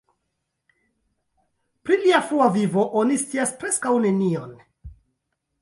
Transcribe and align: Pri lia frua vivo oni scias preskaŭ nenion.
Pri 1.83 1.99
lia 2.05 2.21
frua 2.29 2.49
vivo 2.57 2.87
oni 3.03 3.21
scias 3.25 3.55
preskaŭ 3.63 3.93
nenion. 4.07 4.61